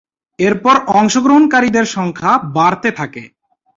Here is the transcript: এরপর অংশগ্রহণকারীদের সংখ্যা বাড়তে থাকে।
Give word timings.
এরপর 0.39 0.75
অংশগ্রহণকারীদের 0.93 1.85
সংখ্যা 1.95 2.31
বাড়তে 2.55 2.89
থাকে। 2.99 3.23